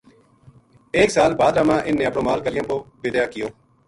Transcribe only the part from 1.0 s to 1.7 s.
سال بھادرہ